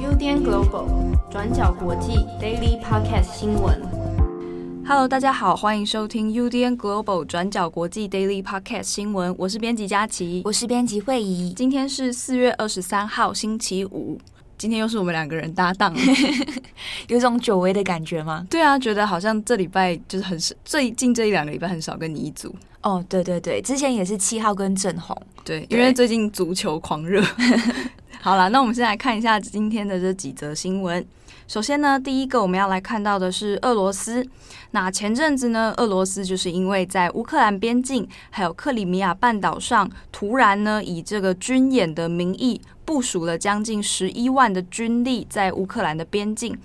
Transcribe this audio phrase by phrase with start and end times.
[0.00, 3.78] UDN Global 转角国际 Daily Podcast 新闻。
[4.86, 9.34] Hello，大家好，欢迎收听 UDN Global 转角国际 Daily Podcast 新闻。
[9.36, 11.52] 我是编辑佳琪，我是编辑慧仪。
[11.52, 14.18] 今天是四月二十三号，星期五。
[14.56, 15.94] 今天又是我们两个人搭档，
[17.08, 18.46] 有种久违的感觉吗？
[18.48, 22.54] 对啊，觉得好像这礼拜就是很少，最近这一两个礼拜很少跟你一组。
[22.86, 27.20] 哦，对对对，之前也是七号跟郑红，对，因为最近足球狂热。
[28.22, 31.04] 好了，那我们先来看一下今天的这几则新闻。
[31.48, 34.24] 首先呢，第一个我们要来看到的是俄罗斯。
[34.70, 46.56] 那前阵子呢，俄罗斯就是因为在乌克兰边境还有克里米亚半岛上，突然呢以这个军演的名义部署了将近十一万的军力在乌克兰的边境。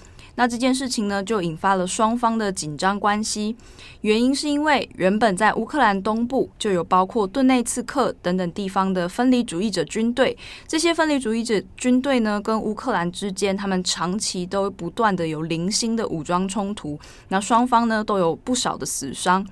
[0.41, 3.55] 那这件事情呢，就引发了双方的紧张关系。
[4.01, 10.35] 原因是因为原本在乌克兰东部就有包括顿内茨克等等地方的分离主义者军队，
[10.67, 16.99] 这些分离主义者军队呢，跟乌克兰之间，他们长期都不断的有零星的武装冲突。
[17.27, 19.45] 那双方呢，都有不少的死伤。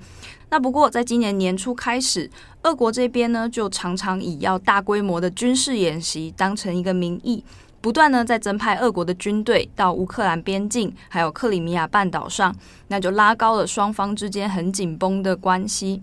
[0.48, 2.28] 那不过，在今年年初开始，
[2.64, 7.44] 俄国这边呢，就常常以要大规模的军事演习当成一个名义。
[7.80, 12.54] 不断呢在增派俄国的军队到乌克兰边境，还有克里米亚半岛上，
[12.88, 16.02] 那就拉高了双方之间很紧绷的关系。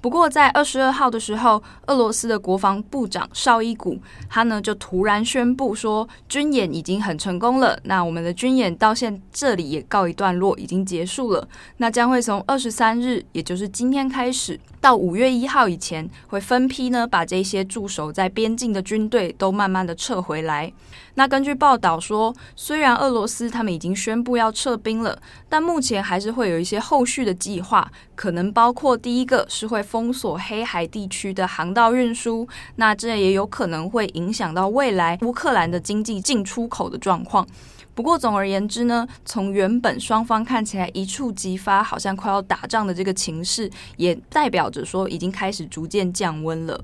[0.00, 7.76] 不过，在二十二号的时候，俄罗斯的国防部长绍伊古他呢就突然宣布说，军演已经很成功了。
[7.84, 11.48] 那我们的军演到现这里也告一段落，已经结束了。
[11.78, 20.72] 那将会从二十三日，也就是今天开始，到五月一号以前，会分批呢把这些驻守在边境的军队都慢慢的撤回来。
[21.18, 37.46] 那根据报道说，虽然俄罗斯他们已经宣布要撤兵了，但目前还是会有一些后续的计划，可能包括第一个是会封锁黑海地区的航道运输，那这也有可能会影响到未来乌克兰的经济进出口的状况。
[37.94, 46.78] 不过总而言之呢，从原本双方看起来一触即发，好像快要打仗的这个情势，也代表着说已经开始逐渐降温了。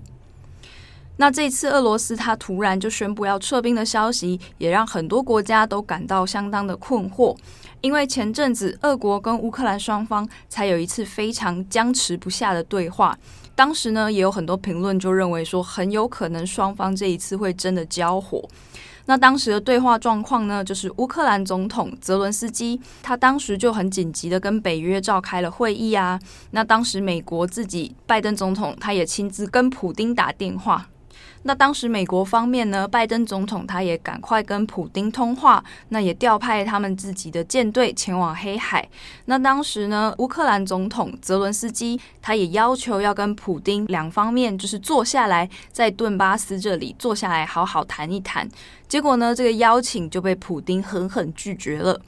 [1.19, 7.37] 那这次俄罗斯他突然就宣布要撤兵的消息，也让很多国家都感到相当的困惑，
[7.81, 13.17] 因为前阵子俄国跟乌克兰双方才有一次非常僵持不下的对话，
[13.55, 18.43] 当时呢也有很多评论就认为说，很有可能双方这一次会真的交火。
[19.07, 26.19] 那当时的对话状况呢，就是乌克兰总统泽伦斯基，他当时就很紧急的跟北约召开了会议啊。
[26.53, 30.89] 那当时美国自己拜登总统，他也亲自跟普丁打电话。
[31.45, 38.89] 那当时美国方面呢，拜登总统他也赶快跟普丁通话，那也调派他们自己的舰队前往黑海。
[39.25, 48.49] 那当时呢，乌克兰总统泽伦斯基他也要求要跟普丁两方面就是坐下来，在顿巴斯这里坐下来好好谈一谈。
[48.87, 52.01] 结果呢，这个邀请就被普丁狠狠拒绝了。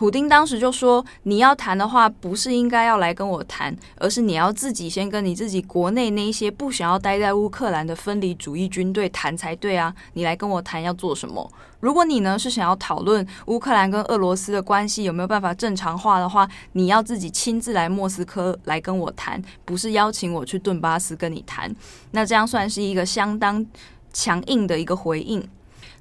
[0.00, 9.94] 普丁当时就说：“你要谈的话，不是应该要来跟我谈，而是你要自己先跟你自己国内那一些不想要待在乌克兰的分离主义军队谈才对啊！
[10.14, 11.46] 你来跟我谈要做什么？
[11.80, 21.70] 如果你呢是想要讨论乌克兰跟俄罗斯的关系有没有办法正常化的话，你要自己亲自来莫斯科来跟我谈，不是邀请我去顿巴斯跟你谈。
[22.12, 23.66] 那这样算是一个相当
[24.14, 25.46] 强硬的一个回应。”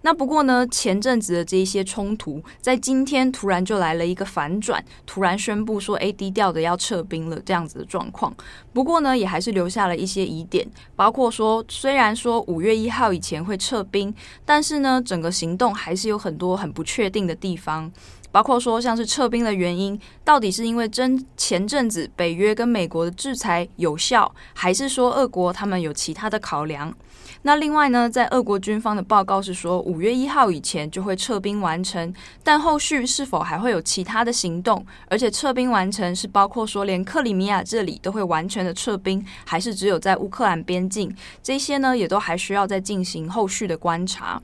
[0.01, 8.33] 那不过呢，前阵子的这一些冲突，在今天突然就来了一个反转，突然宣布说，诶，低调的要撤兵了，这样子的状况。
[8.71, 10.65] 不过呢，也还是留下了一些疑点，
[10.95, 14.13] 包括说，虽然说五月一号以前会撤兵，
[14.45, 17.91] 但是呢，整个行动还是有很多很不确定的地方，
[18.31, 26.95] 包括说，像是撤兵的原因，到底是因为真前阵子北约跟美国的制裁有效，还是说俄国他们有其他的考量？
[27.43, 32.13] 那另外呢，在俄国军方的报告是说，五月一号以前就会撤兵完成，
[32.43, 34.85] 但后续是否还会有其他的行动？
[35.07, 41.15] 而且撤兵完成是包括说连克里米亚这里都会完全的撤兵，还是只有在乌克兰边境？
[41.41, 44.41] 这些呢，也都还需要再进行后续的观察。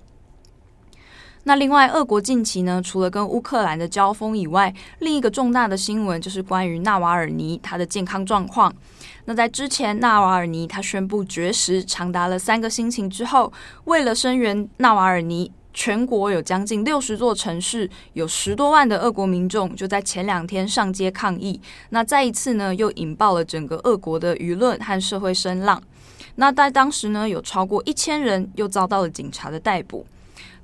[1.48, 8.74] 那另外，俄国近期呢，除了跟乌克兰的交锋以外，另一个重大的新闻就是关于纳瓦尔尼他的健康状况。
[9.26, 13.54] 那在之前，纳瓦尔尼他宣布绝食长达了三个星期之后，
[13.84, 21.62] 为了声援纳瓦尔尼，全国有将近六十座城市，有十多万的俄国民众就在前两天上街抗议。
[21.90, 25.80] 那再一次呢，又引爆了整个俄国的舆论和社会声浪。
[26.38, 30.04] 那在当时呢，有超过一千人又遭到了警察的逮捕。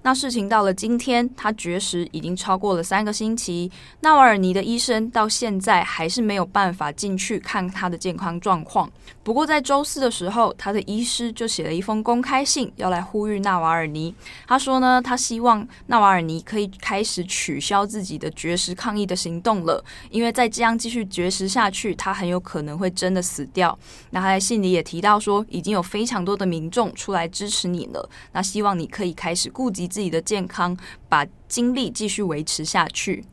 [0.03, 3.71] 那事情到了今天，他绝食已经超过了三个星期。
[4.01, 8.89] 纳瓦尔尼的医生到现在还是没有办法进去看他的健康状况。
[9.23, 14.13] 不过在周四的时候，他的医师就写了一封公开信，要来呼吁纳瓦尔尼。
[14.47, 23.77] 他说呢，他希望纳瓦尔尼可以开始取消自己的绝食抗议的行动了，因为再这样继续绝食下去，他很有可能会真的死掉。
[24.09, 28.09] 那他在信里也提到说，已经有非常多的民众出来支持你了。
[28.31, 30.75] 那希望你可以开始顾及自己的健康，
[31.07, 33.24] 把精力继续维持下去。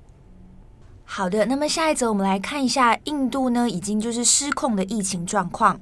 [1.10, 5.81] 好的，那么下一则我们来看一下印度呢，已经就是失控的疫情状况。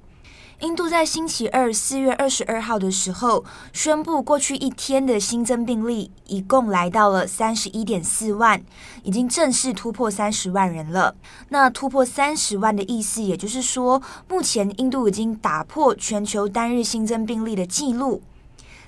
[0.61, 8.63] 印度在星期二四月二十二号的时候宣布，过去一天的新增病例一共来到了三十一点四万，
[9.03, 11.15] 已经正式突破三十万人了。
[11.49, 18.23] 那突破三十万的意思，也就是说，目前印度已经打破全球单日新增病例的记录。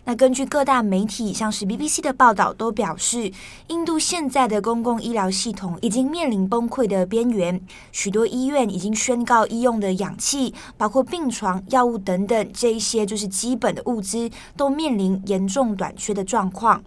[0.09, 3.31] 那根据各大媒体，像是 BBC 的报道，都表示，
[3.67, 7.61] 印度现在的公共医疗系统已经面临崩溃的边缘，
[7.93, 16.83] 许多医院已经宣告医用的氧气、包括病床、药物等等这一些就是基本的物资，都面临严重短缺的状况。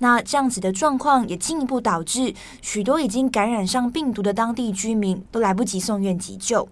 [0.00, 6.68] 那这样子的状况也进一步导致许多已经感染上病毒的当地居民都来不及送院急救。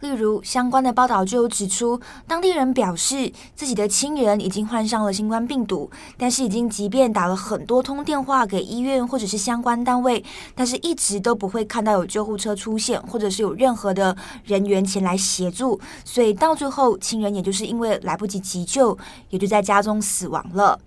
[0.00, 10.24] 例如，相关的报道就有指出，当地人表示自己的亲人已经患上了新冠病毒，但是已经即便打了很多通电话给医院或者是相关单位，
[10.54, 18.96] 但是一直都不会看到有救护车出现，或者是有任何的人员前来协助，所以到最后，亲人也就是因为来不及急救，
[19.30, 20.78] 也就在家中死亡了。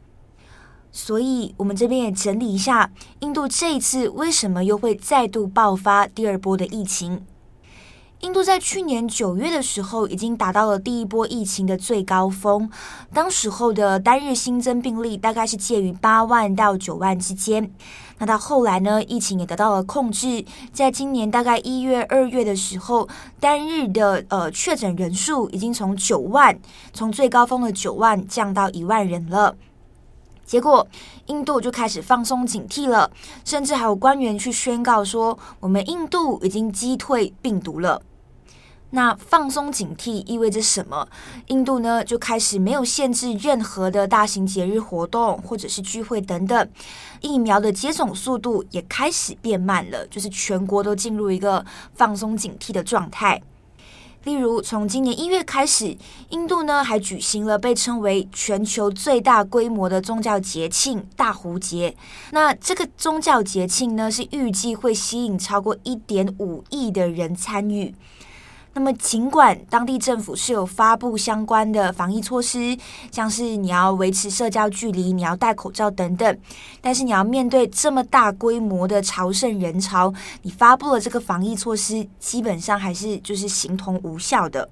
[0.94, 7.26] 所以，我们这边也整理一下，印度这一次为什么又会再度爆发第二波的疫情？
[8.22, 12.70] 印度在去年九月的时候，已经达到了第一波疫情的最高峰，
[13.12, 17.72] 当时候的单日新增病例大概是介于八万到九万之间。
[18.20, 23.10] 那到后来呢，疫情也得到了控制，在今年大概一月、二月的时候，
[23.40, 26.60] 单日的呃确诊人数已经从九万，
[26.94, 29.56] 从最高峰的九万降到一万人了。
[30.46, 30.88] 结果，
[31.26, 33.10] 印度就开始放松警惕了，
[33.44, 38.04] 甚至还有官员去宣告说，我们印度已经击退病毒了。
[38.92, 41.08] 那放松警惕意味着什么？
[41.48, 46.70] 印度呢，就开始没有限制任何的大型节日活动或者是聚会等等，
[47.22, 51.66] 疫苗的接种速度也开始变慢了，就是全国都进入一个
[51.96, 53.42] 放松警惕的状态。
[54.26, 55.98] 例如，从今年一月开始，
[56.30, 61.96] 印度呢还举行了被称为全球最大规模的宗教节庆大壶节。
[62.30, 67.96] 那这个宗教节庆呢，是预计会吸引超过一点五亿的人参与。
[68.74, 72.78] 那么，尽管当地政府是有发布相关的防疫措施，
[73.12, 76.38] 像是你要维持社交距离、你要戴口罩等等，
[76.80, 80.14] 但是你要面对这么大规模的朝圣人潮，
[80.44, 84.70] 你发布了这个防疫措施，基本上还是就是形同无效的。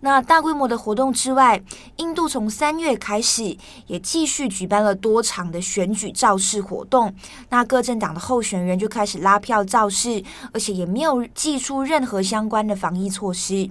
[0.00, 1.62] 那大规模的活动之外，
[1.96, 3.56] 印度从三月开始
[3.86, 7.14] 也继续举办了多场的选举造势活动。
[7.48, 10.22] 那各政党的候选人就开始拉票造势，
[10.52, 13.70] 而且也没有祭出任何相关的防疫措施。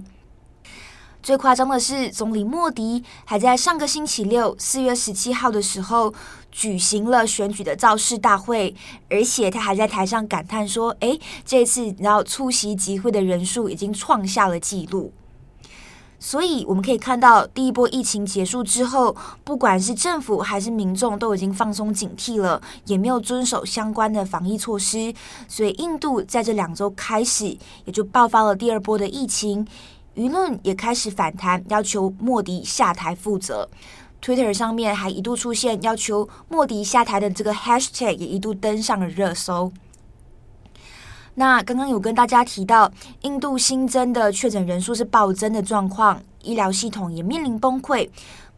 [1.22, 6.14] 最夸张的是，总理莫迪还在上个星期六四月十七号的时候
[6.52, 8.72] 举行了选举的造势大会，
[9.10, 15.12] 而且他还在台上感叹说：“诶，这次然后出席集会的人数已经创下了纪录。”
[16.18, 19.14] 所以我们可以看到，第一波疫情结束之后，
[19.44, 25.12] 不管是政府还是民众，都已经放松警惕了，也没有遵守相关的防疫措施。
[25.46, 29.66] 所以，印度在这两周开始，也就爆发了第二波的疫情，
[30.14, 33.68] 舆论也开始反弹，要求莫迪下台负责。
[34.22, 39.70] Twitter 上面还一度出现要求莫迪下台的这个 hashtag，也一度登上了热搜。
[41.38, 42.90] 那刚刚有跟大家提到，
[43.20, 48.08] 印度新增的确诊人数是暴增的状况，医疗系统也面临崩溃。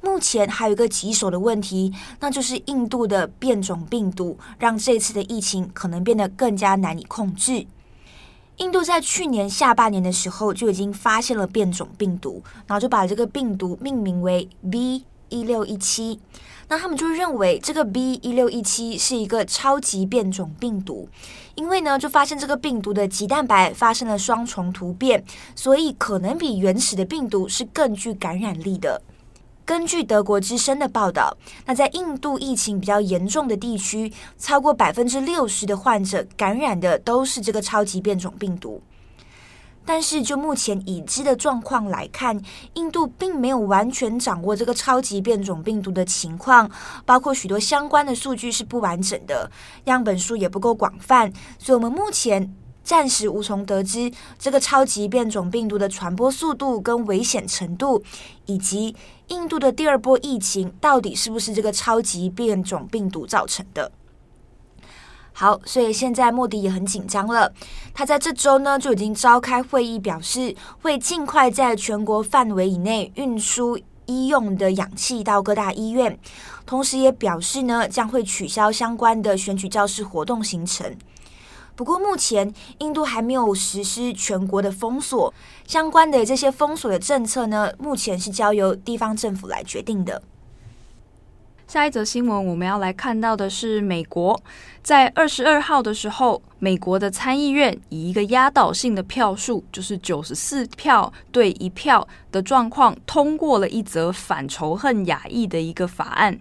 [0.00, 7.66] 目前还有一个棘手的问题，那就是印度的变种病毒，让这次的疫情可能变得更加难以控制。
[8.58, 16.20] 印度在去年下半年的时候就已经发现了变种病毒，然后就把这个病毒命名为 B 一六一七。
[16.68, 21.08] 那他们就认为这个 B 一六一七是一个超级变种病毒。
[21.54, 25.24] 因为呢，就发现这个病毒的棘蛋白发生了双重突变，
[25.56, 29.02] 所以可能比原始的病毒是更具感染力的。
[29.64, 38.80] 根据德国之声的报道，那在印度疫情比较严重的地区，超过百分之六十的患者感染的都是这个超级变种病毒。
[39.88, 42.38] 但是就目前已知的状况来看，
[42.74, 46.70] 印度并没有完全掌握这个超级变种病毒的情况，
[47.06, 49.50] 包括许多相关的数据是不完整的，
[49.84, 52.54] 样本数也不够广泛，所以我们目前
[52.84, 58.04] 暂时无从得知这个超级变种病毒的传播速度跟危险程度，
[58.44, 58.94] 以及
[59.28, 63.90] 印度的第二波疫情到底是不是这个超级变种病毒造成的。
[65.40, 67.52] 好，所以现在莫迪也很紧张了。
[67.94, 70.52] 他在这周呢就已经召开会议，表示
[70.82, 76.18] 会尽快在全国范围以内运输医用的氧气到各大医院，
[76.66, 80.96] 同时也表示呢将会取消相关的选举教室活动行程。
[81.76, 85.32] 不过目前印度还没有实施全国的封锁，
[85.68, 90.20] 相关的这些封锁的政策呢，目前是交由地方政府来决定的。
[91.68, 94.40] 下一则新闻，我们要来看到的是美国，
[94.82, 106.40] 在二十二号的时候，美国的参议院以一个压倒性的票数，就是九十四票对一票的状况，通过了一则反仇恨亚裔的一个法案。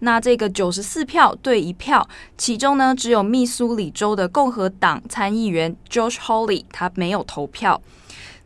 [0.00, 2.06] 那这个九十四票对一票，
[2.36, 7.80] 其中呢，只有密苏里州的共和党参议员 Josh Hawley 他没有投票。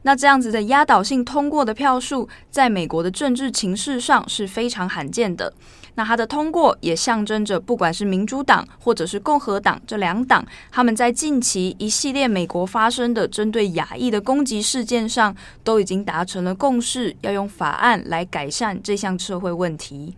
[0.02, 5.52] 那这样子的压倒性通过的票数，在美国的政治情势上是非常罕见的。
[6.00, 20.14] 那它的通过也象征着，不管是民主党或者是共和党这两党，他们在近期一系列美国发生的针对亚裔的攻击事件上，都已经达成了共识，要用法案来改善这项社会问题。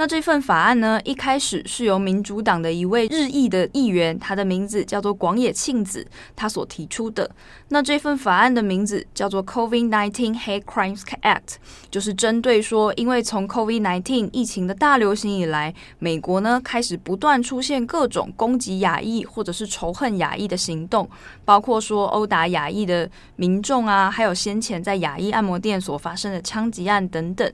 [0.00, 7.30] 那这份法案呢，一开始是由民主党的一位日裔的议员，他的名字叫做广野庆子，他所提出的。
[7.68, 11.56] 那这份法案的名字叫做 COVID-19 Hate Crimes Act，
[11.90, 21.06] 就是针对说，因为从 COVID-19 疫情的大流行以来，美国呢开始不断出现各种攻击亚裔或者是仇恨亚裔的行动，
[21.44, 27.52] 包括说殴打亚裔的民众啊，还有先前在亚裔按摩店所发生的枪击案等等。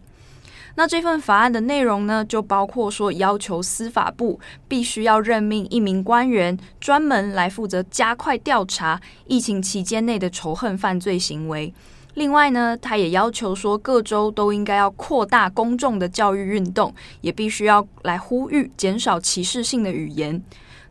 [0.77, 11.73] 那这份法案的内容呢，就包括说要求司法部必须要任命一名官员，专门来负责加快调查疫情期间内的仇恨犯罪行为。
[12.13, 20.43] 另外呢，他也要求说各州都应该要扩大公众的教育运动，也必须要来呼吁减少歧视性的语言。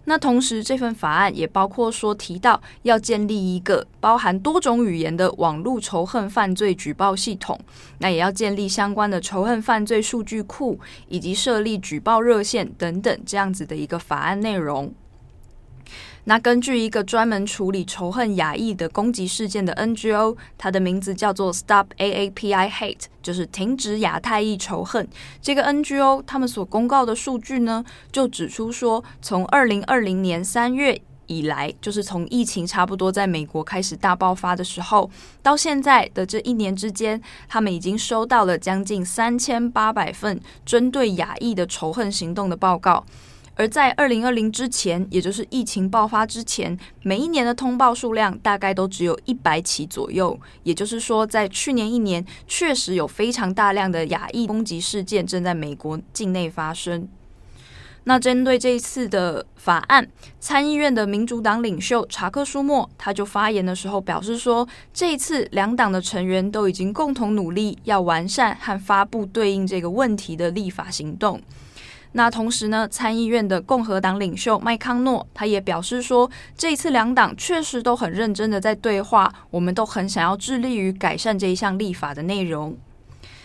[0.06, 7.60] 那同时，这份法案也包括说提到要建立一个包含多种语言的网络仇恨犯罪举报系统，
[7.98, 14.94] 那也要建立相关的仇恨犯罪数据库，以及设立举报热线等等这样子的一个法案内容。
[16.28, 25.08] 那根据一个专门处理仇恨亚裔的攻击事件的 NGO，它的名字叫做 Stop AAPI Hate，就是停止亚太裔仇恨。
[25.40, 35.08] 这个 NGO 他们所公告的数据呢，就指出说，从二零二零年三月以来，就是从疫情差不多在美国开始大爆发的时候，
[35.44, 43.06] 到现在的这一年之间，他们已经收到了将近三千八百份针对亚裔的仇恨行动的报告。
[43.56, 50.38] 而在二零二零之前，也就是疫情爆发之前，每一年的通报数量大概都只有一百起左右。
[50.64, 57.08] 也就是说，在去年一年，确实有非常大量的亚裔攻击事件正在美国境内发生。
[58.08, 60.08] 那针对这一次的法案，
[60.40, 71.42] 参议院的民主党领袖查克·舒默他就发言的时候表示说，这一次两党的成员都已经共同努力，要完善和发布对应这个问题的立法行动。
[72.18, 82.78] 那同时呢，参议院的共和党领袖麦康诺他也表示说，这一次两党确实都很认真的在对话，我们都很想要致力于改善这一项立法的内容。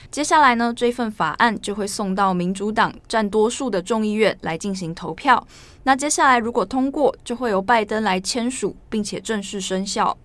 [0.09, 5.45] 接下来呢，这份法案就会送到民主党占多数的众议院来进行投票。
[5.83, 10.17] 那接下来如果通过，就会由拜登来签署，并且正式生效。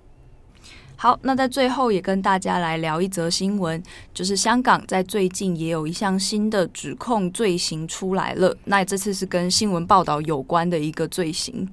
[0.97, 3.81] 好，那在最后也跟大家来聊一则新闻，
[4.13, 8.55] 就是香港在最近也有一项新的指控罪行出来了。
[8.65, 11.67] 那这次是跟新闻报道有关的一个罪行。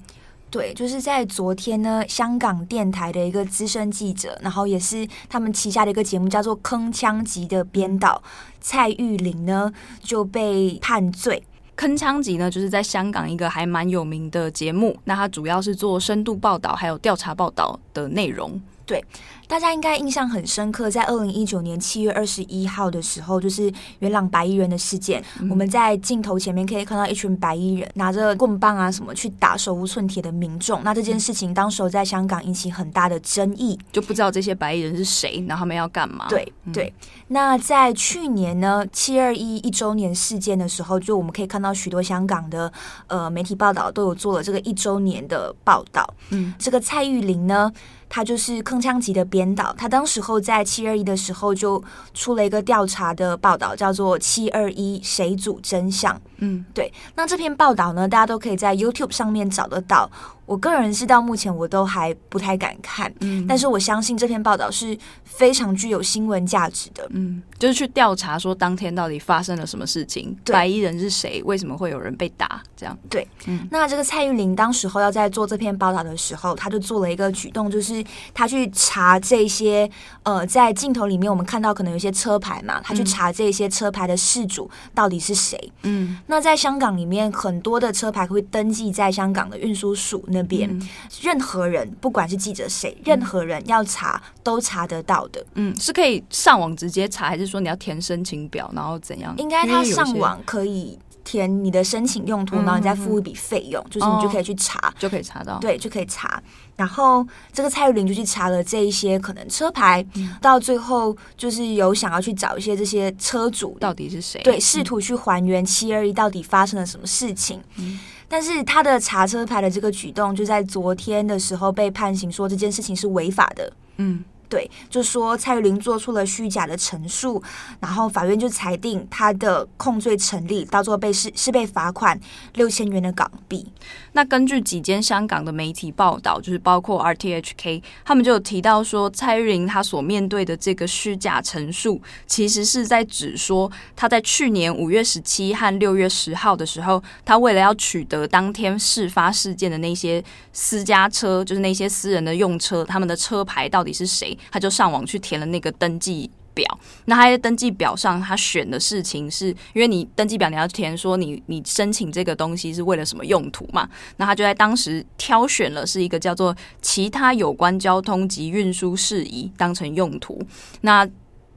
[0.51, 8.23] 对，就是在昨天呢，香港电台的一个资深记者，然后也是他们旗下的一个节目叫做《铿锵集》的编导
[8.61, 11.43] 蔡玉玲呢，就被判罪。
[11.75, 18.61] 铿锵集呢，就是在香港一个还蛮有名的节目，那它主要是做深度报道还有调查报道的内容。
[18.85, 19.05] 对，
[19.47, 25.23] 大家应该印象很深刻，在二零一九年七月二十一号的时候，就是元朗白衣人的事件。
[25.41, 30.83] 嗯、我们在镜头前面可以看到一群白衣人拿着棍棒啊什么去打手无寸铁的民众。
[30.83, 36.27] 那这件事情当时候在香港引起很大的争议，就不知道这些白衣人是谁，然后他们要干嘛？
[36.29, 36.93] 对对。
[37.29, 42.71] 那在去年呢，七二一一周年事件的时候，就我们可以看到许多香港的
[43.07, 46.07] 呃媒体报道都有做了这个一周年的报道。
[46.31, 47.73] 嗯，这个蔡玉玲呢。
[48.15, 56.15] 他就是铿锵集的编导，他当时候在七二一的时候就出了一个调查的报道，叫做《七二一谁主真相》。
[56.43, 56.93] 嗯，对。
[57.15, 60.11] 那这篇报道呢，大家都可以在 YouTube 上面找得到。
[60.45, 67.07] 我个人是到目前我都还不太敢看，嗯，但是我相信这篇报道是非常具有新闻价值的。
[67.11, 72.99] 嗯，就是去调查说当天到底发生了什么事情，白衣人是谁，为什么会有人被打，这样。
[73.09, 73.67] 对，嗯。
[73.71, 79.89] 那这个蔡玉玲当时候要在做这篇报道的时候，他就做了一个举动，就是他去查这些
[80.25, 85.73] 呃，在镜头里面我们看到可能有些车牌嘛，他去查这些车牌的事主到底是谁。
[85.83, 86.19] 嗯。
[86.33, 90.89] 那在香港里面，很多的车牌会登记在香港的运输署那边，嗯、
[91.21, 95.45] 任何人不管是记者谁，任何人要查都查得到的。
[95.57, 99.35] 嗯，是可以上网直接查，还是说你要填申请表，然后怎样？
[99.37, 100.99] 应该他上网可以。
[101.25, 106.43] 填你的申请用途，然后你再付一笔费用，嗯、就是你就可以去查，哦，就可以查到，对，就可以查。
[106.77, 117.63] 然后这个蔡玉玲就去查了这一些可能车牌，嗯、到最后就是有想要去找一些这些车主到底是谁，对，试图去还原七二一到底发生了什么事情。
[117.77, 123.73] 嗯、但是他的查车牌的这个举动，就在昨天的时候被判刑，说这件事情是违法的。
[123.99, 124.25] 嗯。
[124.53, 127.43] 对，就说蔡玉玲做出了虚假的陈述，
[127.81, 132.21] 然后法院就裁定他的控罪成立，到最后被是是被罚款
[132.53, 133.67] 六千元的港币。
[134.13, 154.37] 那根据几间香港的媒体报道，就是包括 RTHK，他们就有提到说，蔡玉玲她所面对的这个虚假陈述，其实是在指说她在去年五月十七和六月十号的时候，她为了要取得当天事发事件的那些私家车，就是那些私人的用车，他们的车牌到底是谁？
[154.51, 156.67] 他就上网去填了那个登记表，
[157.07, 163.89] 那他在登记表上，他选的事情是因为你登记表你要填说你你申请这个东西是为了什么用途嘛？
[164.17, 170.41] 那他就在当时挑选了是一个叫做其他有关交通及运输事宜当成用途，
[170.83, 171.09] 那。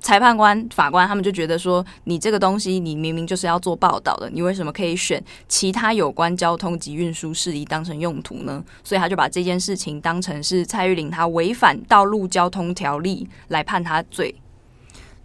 [0.05, 8.63] 裁判官、法官他们就觉得说，你这个东西，你明明就是要做报道的，你为什么可以选其他有关交通及运输事宜当成用途呢？
[8.83, 14.35] 所以他就把这件事情当成是蔡玉玲他违反道路交通条例来判他罪。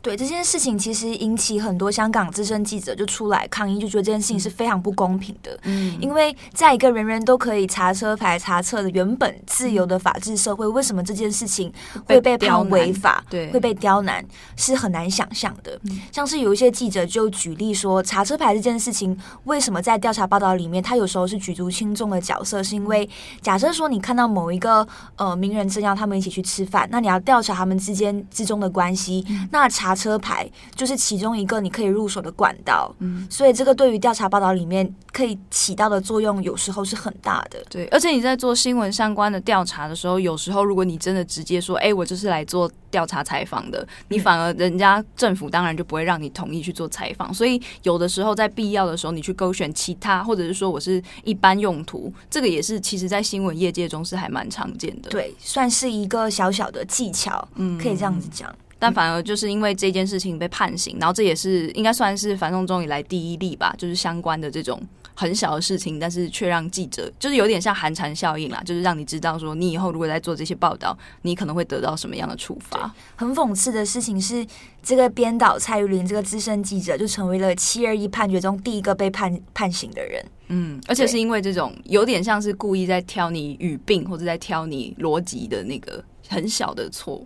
[0.02, 5.58] 对这件事情，其实引起很多香港资深记者就出来抗议，就觉得这件事情是非常不公平的。
[5.64, 11.70] 嗯，因为在一个人人都可以查车牌、查册的原本自由的法治社会，为什么这件事情
[12.06, 13.22] 会被判违法？
[13.28, 14.24] 对，会被刁难，
[14.56, 15.78] 是很难想象的。
[16.10, 22.62] 像是有一些记者就举例说，查车牌这件事情，为什么在调查报道里面，他有时候是举足轻重的角色？
[22.62, 23.06] 是因为
[23.42, 24.86] 假设说你看到某一个
[25.16, 29.89] 呃名人正要他们一起去吃饭，那你要调查他们之间之中的关系，那查。
[29.94, 37.62] 车牌就是其中一个你可以入手的管道，嗯，所以这个对于调查报道里面可以起到的作用，有时候是很大的。
[37.68, 47.32] 对，而且你在做新闻相关的调查的时候，有时候如果你真的直接说，哎，我就是来做调查采访的，你反而人家政府当然就不会让你同意去做采访。
[47.32, 55.10] 所以有的时候在必要的时候，你去勾选其他，或者是说我是一般用途，这个也是其实在新闻业界中是还蛮常见的。
[55.10, 58.52] 对，算是一个小小的技巧，嗯，可以这样子讲。
[58.80, 64.80] 但反而就是因为这件事情被判刑，然后这也是应该算是反送中以来第一例吧，就是相关的这种
[65.14, 72.92] 很小的事情，但是却让记者就是有点像寒蝉效应啦，就是让你知道说，你以后如果在做这些报道，你可能会得到什么样的处罚。
[73.16, 74.46] 很讽刺的事情是，
[74.82, 80.24] 这个编导蔡玉林这个资深记者就成为了七二一判决中第一个被判判刑的人。
[80.48, 87.24] 嗯，而且是因为这种有点像是故意在挑你语病或者在挑你逻辑的那个很小的错。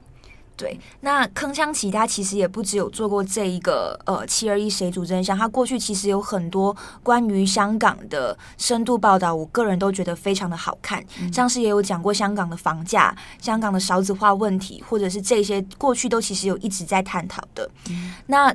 [0.57, 17.69] 对，那铿锵其他其实也不只有做过这一个呃七二一谁主真相，他过去其实有很多关于香港的深度报道，我个人都觉得非常的好看，嗯、像是也有讲过香港的房价、香港的少子化问题，或者是这些过去都其实有一直在探讨的。
[17.91, 18.55] 嗯、那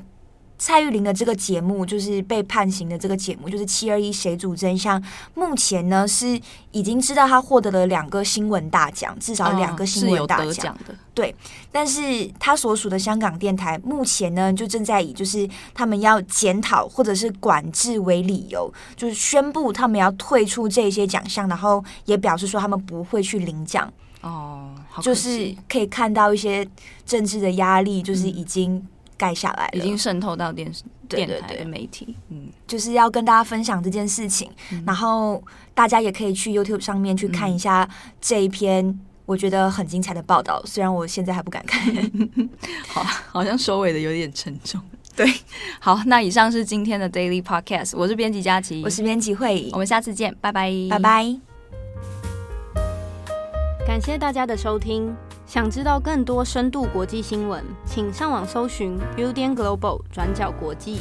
[0.59, 5.01] 蔡玉玲的这个节目，就是被判刑的这个节目，就是七二一谁主真相，
[5.33, 6.39] 目前呢是
[6.71, 10.75] 已经知道他获得了两个新闻大奖，至少两个新闻大奖。
[10.75, 10.95] 哦、的。
[11.13, 11.33] 对，
[11.71, 23.91] 但是他所属的香港电台目前呢，就正在以就是他们要检讨或者是管制为理由，就是宣布他们要退出这些奖项，然后也表示说他们不会去领奖。
[24.21, 26.67] 哦，就是可以看到一些
[27.05, 28.85] 政治的压力，就是已经
[29.19, 32.15] 盖下来了，已经渗透到电视、对对对电台的媒体。
[32.29, 35.43] 嗯，就是要跟大家分享这件事情，嗯、然后
[35.75, 37.87] 大家也可以去 YouTube 上面去看一下
[38.21, 38.97] 这一篇。
[39.25, 41.79] 我觉得很精彩的报道，虽然我现在还不敢看。
[42.89, 44.81] 好，好像收尾的有点沉重。
[45.15, 45.31] 对，
[45.79, 51.35] 好，那以上是今天的 Daily Podcast，我是编辑佳琪，我是编辑慧仪，我们下次见，拜拜，拜拜。
[53.85, 55.15] 感谢大家的收听。
[55.49, 60.99] 想知道更多深度国际新闻，请上网搜寻 Udan Global 转角国际。